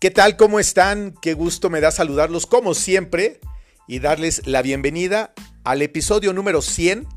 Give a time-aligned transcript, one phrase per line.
[0.00, 0.36] ¿Qué tal?
[0.36, 1.12] ¿Cómo están?
[1.20, 3.40] Qué gusto me da saludarlos como siempre
[3.88, 7.08] y darles la bienvenida al episodio número 100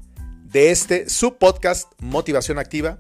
[0.45, 2.97] de este subpodcast Motivación Activa.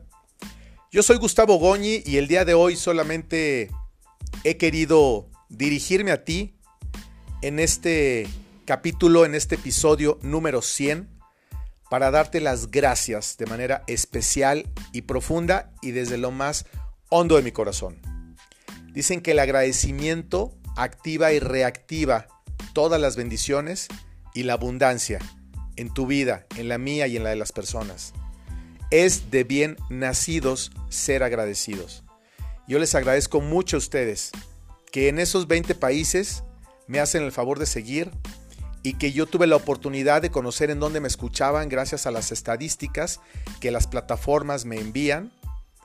[0.91, 3.71] Yo soy Gustavo Goñi y el día de hoy solamente
[4.43, 6.53] he querido dirigirme a ti
[7.41, 8.27] en este
[8.65, 11.09] capítulo, en este episodio número 100,
[11.89, 16.67] para darte las gracias de manera especial y profunda y desde lo más
[17.09, 18.10] hondo de mi corazón.
[18.93, 22.27] Dicen que el agradecimiento activa y reactiva
[22.73, 23.87] todas las bendiciones
[24.33, 25.19] y la abundancia
[25.75, 28.13] en tu vida, en la mía y en la de las personas.
[28.89, 32.03] Es de bien nacidos ser agradecidos.
[32.67, 34.31] Yo les agradezco mucho a ustedes
[34.91, 36.43] que en esos 20 países
[36.87, 38.11] me hacen el favor de seguir
[38.83, 42.31] y que yo tuve la oportunidad de conocer en dónde me escuchaban gracias a las
[42.31, 43.19] estadísticas
[43.59, 45.31] que las plataformas me envían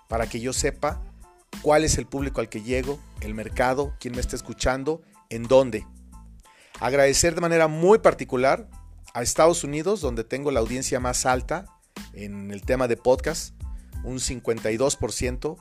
[0.09, 1.02] para que yo sepa
[1.62, 5.86] cuál es el público al que llego, el mercado, quién me está escuchando, en dónde.
[6.80, 8.68] Agradecer de manera muy particular
[9.14, 11.66] a Estados Unidos, donde tengo la audiencia más alta
[12.12, 13.54] en el tema de podcast,
[14.04, 15.56] un 52%.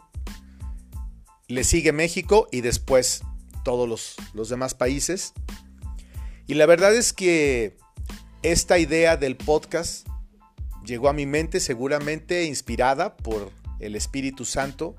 [1.47, 3.21] Le sigue México y después
[3.63, 5.33] todos los, los demás países.
[6.47, 7.77] Y la verdad es que
[8.43, 10.07] esta idea del podcast
[10.85, 14.95] llegó a mi mente seguramente inspirada por el Espíritu Santo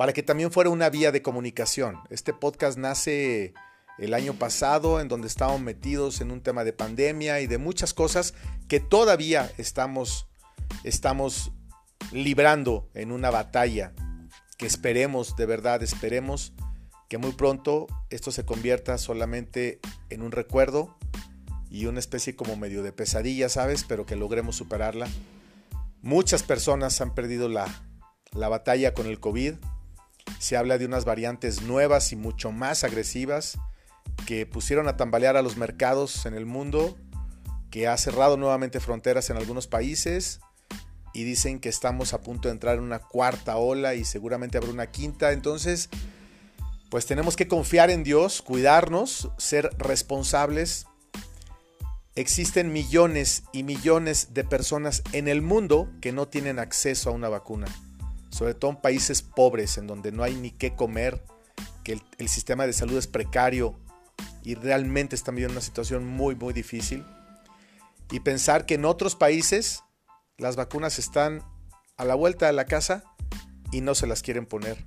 [0.00, 1.98] para que también fuera una vía de comunicación.
[2.08, 3.52] Este podcast nace
[3.98, 7.92] el año pasado en donde estábamos metidos en un tema de pandemia y de muchas
[7.92, 8.32] cosas
[8.66, 10.26] que todavía estamos,
[10.84, 11.52] estamos
[12.12, 13.92] librando en una batalla
[14.56, 16.54] que esperemos, de verdad esperemos
[17.10, 20.96] que muy pronto esto se convierta solamente en un recuerdo
[21.68, 23.84] y una especie como medio de pesadilla, ¿sabes?
[23.86, 25.08] Pero que logremos superarla.
[26.00, 27.66] Muchas personas han perdido la,
[28.32, 29.56] la batalla con el COVID
[30.40, 33.58] se habla de unas variantes nuevas y mucho más agresivas
[34.26, 36.96] que pusieron a tambalear a los mercados en el mundo,
[37.70, 40.40] que ha cerrado nuevamente fronteras en algunos países
[41.12, 44.70] y dicen que estamos a punto de entrar en una cuarta ola y seguramente habrá
[44.70, 45.32] una quinta.
[45.32, 45.90] Entonces,
[46.88, 50.86] pues tenemos que confiar en Dios, cuidarnos, ser responsables.
[52.14, 57.28] Existen millones y millones de personas en el mundo que no tienen acceso a una
[57.28, 57.66] vacuna
[58.30, 61.22] sobre todo en países pobres, en donde no hay ni qué comer,
[61.84, 63.78] que el, sistema de salud es precario
[64.42, 67.04] y realmente están viviendo una situación muy, muy difícil.
[68.10, 69.82] Y pensar que en otros países
[70.38, 71.42] las vacunas están
[71.96, 73.04] a la vuelta de la casa
[73.72, 74.84] y no se las quieren poner.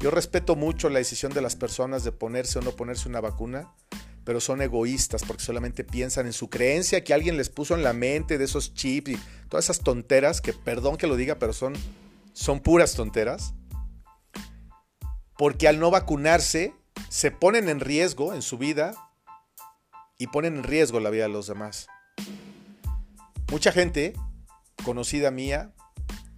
[0.00, 3.72] Yo respeto mucho la decisión de las personas de ponerse o no ponerse una vacuna,
[4.24, 7.92] pero son egoístas porque solamente piensan en su creencia que alguien les puso en la
[7.92, 11.74] mente de esos chips y todas esas tonteras que, perdón que lo diga, pero son
[12.38, 13.52] son puras tonteras,
[15.36, 16.72] porque al no vacunarse
[17.08, 18.94] se ponen en riesgo en su vida
[20.18, 21.88] y ponen en riesgo la vida de los demás.
[23.50, 24.12] Mucha gente,
[24.84, 25.72] conocida mía,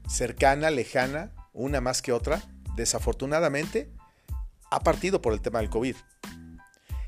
[0.08, 2.42] cercana, lejana, una más que otra,
[2.76, 3.92] desafortunadamente,
[4.70, 5.96] ha partido por el tema del COVID.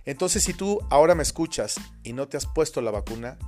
[0.04, 3.38] Entonces, si tú ahora me escuchas y no te has puesto la vacuna,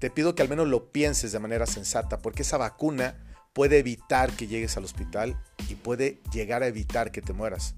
[0.00, 4.32] te pido que al menos lo pienses de manera sensata, porque esa vacuna puede evitar
[4.32, 7.74] que llegues al hospital y puede llegar a evitar que te mueras.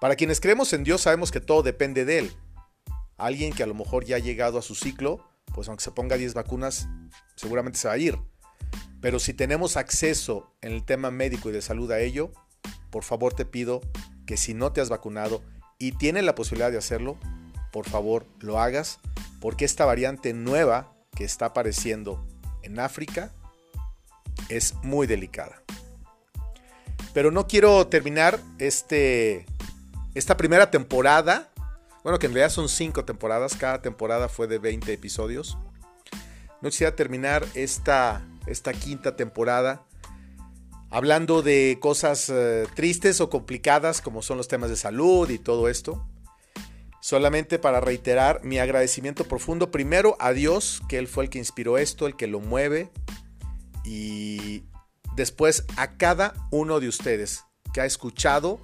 [0.00, 2.32] Para quienes creemos en Dios sabemos que todo depende de Él.
[3.16, 6.16] Alguien que a lo mejor ya ha llegado a su ciclo, pues aunque se ponga
[6.16, 6.88] 10 vacunas,
[7.36, 8.18] seguramente se va a ir.
[9.00, 12.32] Pero si tenemos acceso en el tema médico y de salud a ello,
[12.90, 13.80] por favor te pido
[14.26, 15.42] que si no te has vacunado
[15.78, 17.16] y tienes la posibilidad de hacerlo,
[17.72, 19.00] por favor lo hagas,
[19.40, 22.24] porque esta variante nueva que está apareciendo
[22.62, 23.32] en África
[24.56, 25.62] es muy delicada.
[27.12, 29.46] Pero no quiero terminar este,
[30.14, 31.50] esta primera temporada.
[32.02, 33.54] Bueno, que en realidad son cinco temporadas.
[33.56, 35.58] Cada temporada fue de 20 episodios.
[36.60, 39.84] No quisiera terminar esta, esta quinta temporada
[40.92, 45.68] hablando de cosas eh, tristes o complicadas como son los temas de salud y todo
[45.68, 46.06] esto.
[47.00, 51.78] Solamente para reiterar mi agradecimiento profundo primero a Dios, que Él fue el que inspiró
[51.78, 52.90] esto, el que lo mueve,
[53.84, 54.64] y
[55.16, 58.60] después a cada uno de ustedes que ha escuchado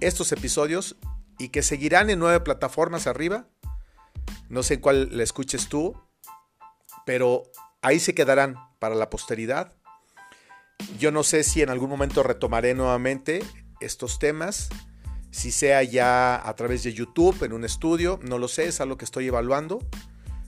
[0.00, 0.96] estos episodios
[1.38, 3.46] y que seguirán en nueve plataformas arriba.
[4.48, 5.94] No sé cuál le escuches tú,
[7.06, 7.44] pero
[7.82, 9.74] ahí se quedarán para la posteridad.
[10.98, 13.42] Yo no sé si en algún momento retomaré nuevamente
[13.80, 14.68] estos temas,
[15.30, 18.96] si sea ya a través de YouTube, en un estudio, no lo sé, es algo
[18.96, 19.80] que estoy evaluando.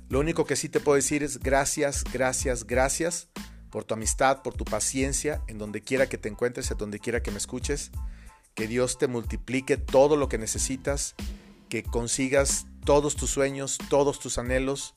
[0.08, 3.28] Lo único que sí te puedo decir es gracias, gracias, gracias
[3.70, 7.22] por tu amistad, por tu paciencia, en donde quiera que te encuentres, en donde quiera
[7.22, 7.90] que me escuches.
[8.54, 11.14] que Dios te multiplique todo lo que necesitas,
[11.68, 14.92] que consigas todos tus sueños, todos tus anhelos.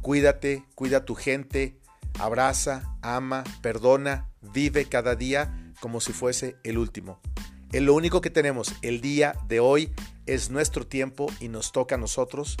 [0.00, 1.76] Cuídate, cuida a tu gente,
[2.20, 7.20] abraza, ama, perdona, vive cada día como si fuese el último.
[7.72, 9.92] Es lo único que tenemos el día de hoy
[10.26, 12.56] es nuestro tiempo y nos toca a nosotros.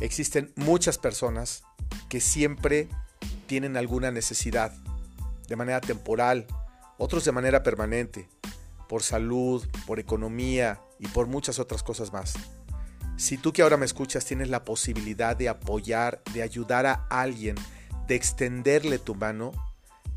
[0.00, 1.64] Existen muchas personas
[2.08, 2.88] que siempre
[3.46, 4.72] tienen alguna necesidad,
[5.48, 6.46] de manera temporal,
[6.98, 8.28] otros de manera permanente,
[8.88, 12.34] por salud, por economía y por muchas otras cosas más.
[13.16, 17.56] Si tú que ahora me escuchas tienes la posibilidad de apoyar, de ayudar a alguien,
[18.06, 19.52] de extenderle tu mano,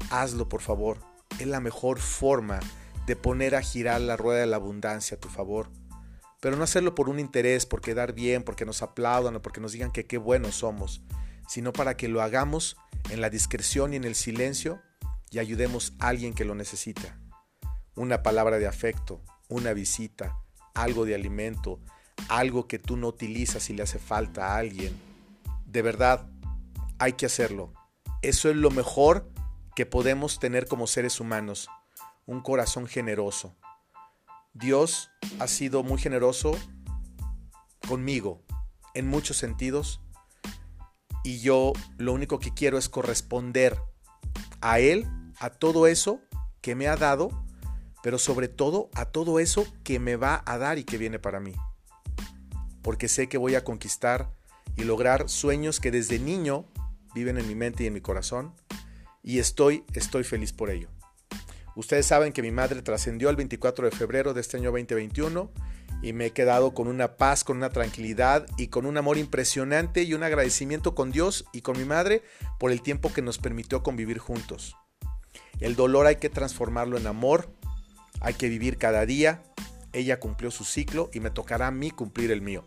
[0.10, 1.00] hazlo por favor.
[1.40, 2.60] Es la mejor forma
[3.06, 5.70] de poner a girar la rueda de la abundancia a tu favor.
[6.42, 9.72] Pero no hacerlo por un interés, por quedar bien, porque nos aplaudan o porque nos
[9.72, 11.02] digan que qué buenos somos,
[11.50, 12.78] sino para que lo hagamos
[13.10, 14.84] en la discreción y en el silencio
[15.32, 17.20] y ayudemos a alguien que lo necesita.
[17.96, 20.40] Una palabra de afecto, una visita,
[20.76, 21.80] algo de alimento,
[22.28, 24.96] algo que tú no utilizas y le hace falta a alguien.
[25.66, 26.30] De verdad,
[27.00, 27.74] hay que hacerlo.
[28.22, 29.28] Eso es lo mejor
[29.76, 31.68] que podemos tener como seres humanos,
[32.28, 33.56] un corazón generoso.
[34.54, 35.10] Dios
[35.40, 36.56] ha sido muy generoso
[37.88, 38.44] conmigo
[38.94, 40.00] en muchos sentidos
[41.24, 43.80] y yo lo único que quiero es corresponder
[44.62, 45.08] a Él,
[45.40, 46.22] a todo eso
[46.62, 47.44] que me ha dado,
[48.04, 51.40] pero sobre todo a todo eso que me va a dar y que viene para
[51.40, 51.54] mí.
[52.82, 54.32] Porque sé que voy a conquistar
[54.76, 56.66] y lograr sueños que desde niño
[57.14, 58.54] viven en mi mente y en mi corazón
[59.22, 60.90] y estoy, estoy feliz por ello.
[61.76, 65.52] Ustedes saben que mi madre trascendió el 24 de febrero de este año 2021
[66.02, 70.04] y me he quedado con una paz, con una tranquilidad y con un amor impresionante
[70.04, 72.24] y un agradecimiento con Dios y con mi madre
[72.58, 74.76] por el tiempo que nos permitió convivir juntos.
[75.60, 77.50] El dolor hay que transformarlo en amor,
[78.22, 79.44] hay que vivir cada día.
[79.92, 82.66] Ella cumplió su ciclo y me tocará a mí cumplir el mío.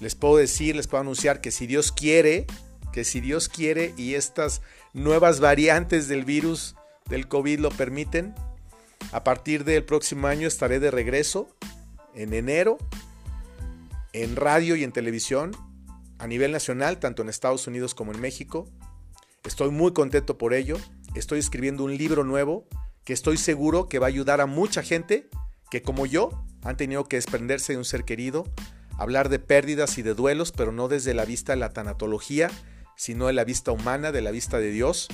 [0.00, 2.46] Les puedo decir, les puedo anunciar que si Dios quiere,
[2.92, 4.62] que si Dios quiere y estas
[4.92, 6.76] nuevas variantes del virus
[7.08, 8.34] del COVID lo permiten,
[9.12, 11.48] a partir del próximo año estaré de regreso
[12.18, 12.78] en enero
[14.12, 15.52] en radio y en televisión
[16.18, 18.68] a nivel nacional, tanto en Estados Unidos como en México.
[19.44, 20.76] Estoy muy contento por ello.
[21.14, 22.66] Estoy escribiendo un libro nuevo
[23.04, 25.28] que estoy seguro que va a ayudar a mucha gente
[25.70, 28.44] que como yo han tenido que desprenderse de un ser querido,
[28.98, 32.50] hablar de pérdidas y de duelos, pero no desde la vista de la tanatología,
[32.96, 35.08] sino de la vista humana, de la vista de Dios.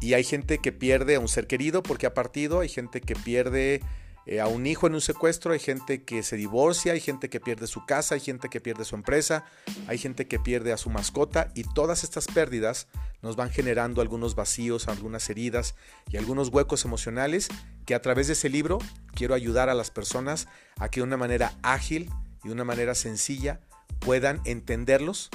[0.00, 3.14] Y hay gente que pierde a un ser querido porque ha partido, hay gente que
[3.14, 3.82] pierde
[4.26, 7.40] eh, a un hijo en un secuestro, hay gente que se divorcia, hay gente que
[7.40, 9.44] pierde su casa, hay gente que pierde su empresa,
[9.88, 12.86] hay gente que pierde a su mascota y todas estas pérdidas
[13.20, 15.74] nos van generando algunos vacíos, algunas heridas
[16.10, 17.48] y algunos huecos emocionales
[17.84, 18.78] que a través de ese libro
[19.14, 20.46] quiero ayudar a las personas
[20.78, 22.10] a que de una manera ágil
[22.44, 23.60] y de una manera sencilla
[23.98, 25.30] puedan entenderlos,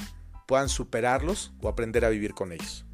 [0.46, 2.86] puedan superarlos o aprender a vivir con ellos.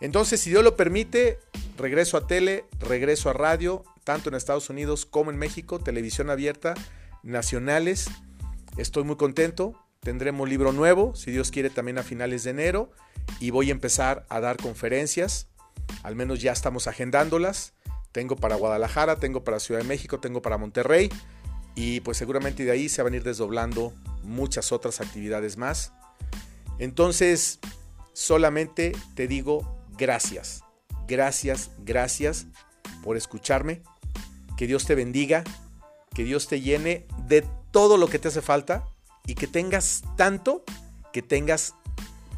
[0.00, 1.38] Entonces, si Dios lo permite,
[1.76, 6.74] regreso a tele, regreso a radio, tanto en Estados Unidos como en México, televisión abierta,
[7.22, 8.10] nacionales.
[8.76, 9.74] Estoy muy contento.
[10.00, 12.90] Tendremos libro nuevo, si Dios quiere, también a finales de enero.
[13.38, 15.48] Y voy a empezar a dar conferencias.
[16.02, 17.74] Al menos ya estamos agendándolas.
[18.10, 21.08] Tengo para Guadalajara, tengo para Ciudad de México, tengo para Monterrey.
[21.74, 23.92] Y pues seguramente de ahí se van a ir desdoblando
[24.22, 25.92] muchas otras actividades más.
[26.78, 27.60] Entonces,
[28.12, 30.62] solamente te digo gracias.
[31.06, 32.46] Gracias, gracias
[33.02, 33.82] por escucharme.
[34.62, 35.42] Que Dios te bendiga,
[36.14, 38.86] que Dios te llene de todo lo que te hace falta
[39.26, 40.62] y que tengas tanto
[41.12, 41.74] que tengas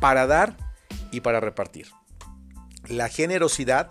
[0.00, 0.56] para dar
[1.10, 1.86] y para repartir.
[2.88, 3.90] La generosidad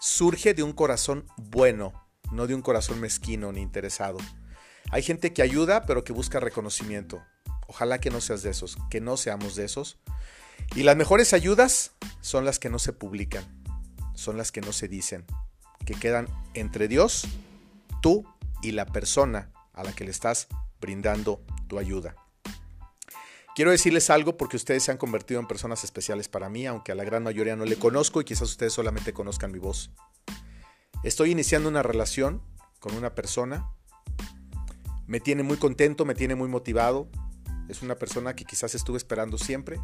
[0.00, 1.92] surge de un corazón bueno,
[2.32, 4.18] no de un corazón mezquino ni interesado.
[4.90, 7.22] Hay gente que ayuda pero que busca reconocimiento.
[7.68, 10.00] Ojalá que no seas de esos, que no seamos de esos.
[10.74, 13.44] Y las mejores ayudas son las que no se publican,
[14.16, 15.24] son las que no se dicen,
[15.86, 17.28] que quedan entre Dios,
[18.00, 18.24] tú
[18.62, 20.48] y la persona a la que le estás
[20.80, 22.14] brindando tu ayuda.
[23.54, 26.94] Quiero decirles algo porque ustedes se han convertido en personas especiales para mí, aunque a
[26.94, 29.90] la gran mayoría no le conozco y quizás ustedes solamente conozcan mi voz.
[31.02, 32.42] Estoy iniciando una relación
[32.78, 33.70] con una persona.
[35.06, 37.08] Me tiene muy contento, me tiene muy motivado.
[37.68, 39.80] Es una persona que quizás estuve esperando siempre.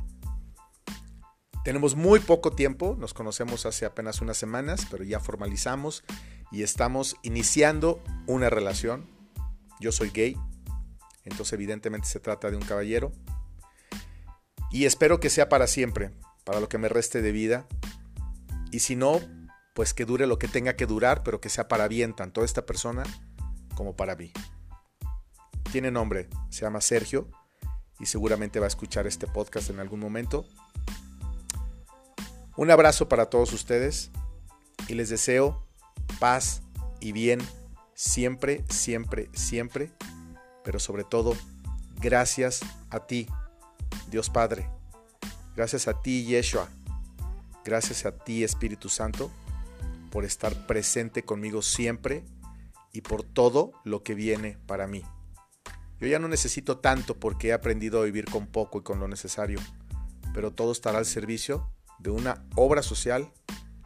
[1.67, 6.05] Tenemos muy poco tiempo, nos conocemos hace apenas unas semanas, pero ya formalizamos
[6.53, 9.11] y estamos iniciando una relación.
[9.81, 10.37] Yo soy gay,
[11.25, 13.11] entonces evidentemente se trata de un caballero.
[14.71, 16.13] Y espero que sea para siempre,
[16.45, 17.67] para lo que me reste de vida.
[18.71, 19.21] Y si no,
[19.75, 22.65] pues que dure lo que tenga que durar, pero que sea para bien tanto esta
[22.65, 23.03] persona
[23.75, 24.33] como para mí.
[25.73, 27.29] Tiene nombre, se llama Sergio
[27.99, 30.47] y seguramente va a escuchar este podcast en algún momento.
[32.57, 34.11] Un abrazo para todos ustedes
[34.89, 35.67] y les deseo
[36.19, 36.63] paz
[37.01, 37.39] y bien
[37.93, 39.93] siempre, siempre, siempre,
[40.65, 41.35] pero sobre todo
[42.01, 43.27] gracias a ti,
[44.11, 44.71] Dios Padre.
[45.55, 46.71] Gracias a ti, Yeshua.
[47.63, 49.31] Gracias a ti, Espíritu Santo,
[50.11, 52.25] por estar presente conmigo siempre
[52.91, 55.03] y por todo lo que viene para mí.
[56.01, 59.09] Yo ya no necesito tanto porque he aprendido a vivir con poco y con lo
[59.09, 59.61] necesario,
[60.33, 63.33] pero todo estará al servicio de una obra social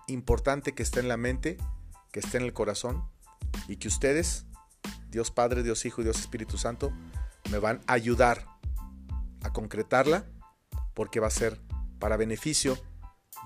[0.06, 1.58] importante que está en la mente,
[2.12, 3.08] que está en el corazón
[3.68, 4.46] y que ustedes,
[5.10, 6.92] Dios Padre, Dios Hijo y Dios Espíritu Santo,
[7.50, 8.46] me van a ayudar
[9.42, 10.26] a concretarla
[10.94, 11.60] porque va a ser
[11.98, 12.78] para beneficio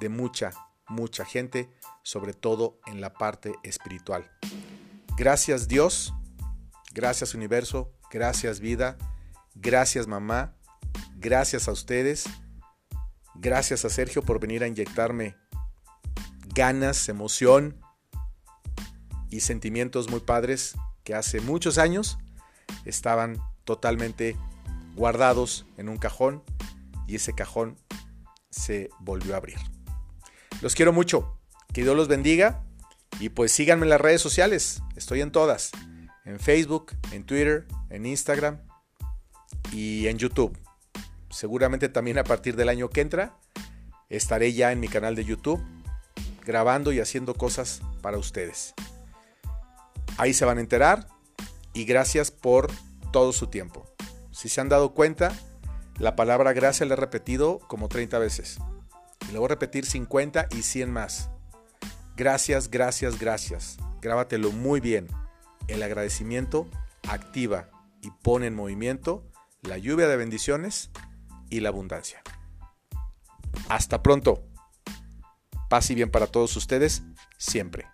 [0.01, 0.53] de mucha,
[0.89, 1.71] mucha gente,
[2.03, 4.31] sobre todo en la parte espiritual.
[5.17, 6.13] Gracias Dios,
[6.93, 8.97] gracias universo, Gracias vida.
[9.57, 10.55] Gracias mamá.
[11.17, 12.27] Gracias a ustedes.
[13.35, 15.37] Gracias a Sergio por venir a inyectarme
[16.55, 17.81] ganas, emoción
[19.29, 22.19] y sentimientos muy padres que hace muchos años
[22.85, 24.37] estaban totalmente
[24.95, 26.43] guardados en un cajón
[27.07, 27.77] y ese cajón
[28.51, 29.59] se volvió a abrir.
[30.63, 31.39] Los quiero mucho.
[31.73, 32.65] Que Dios los bendiga
[33.19, 34.81] y pues síganme en las redes sociales.
[34.95, 35.73] Estoy en todas.
[36.25, 38.61] En Facebook, en Twitter, en Instagram
[39.73, 40.57] y en YouTube.
[41.35, 43.37] Seguramente también a partir del año que entra
[44.09, 45.61] estaré ya en mi canal de YouTube
[46.47, 48.73] grabando y haciendo cosas para ustedes.
[50.17, 51.09] Ahí se van a enterar
[51.73, 52.71] y gracias por
[53.13, 53.85] todo su tiempo.
[54.31, 55.33] Si se han dado cuenta,
[55.99, 58.59] la palabra gracias la he repetido como 30 veces.
[59.29, 61.31] Y la voy a repetir 50 y 100 más.
[62.17, 63.77] Gracias, gracias, gracias.
[64.01, 65.09] Grábatelo muy bien.
[65.67, 66.69] El agradecimiento
[67.09, 67.71] activa
[68.03, 69.25] y pone en movimiento
[69.63, 70.93] la lluvia de bendiciones
[71.57, 72.21] y la abundancia.
[73.69, 74.43] Hasta pronto.
[75.71, 77.05] Paz y bien para todos ustedes
[77.39, 77.87] siempre.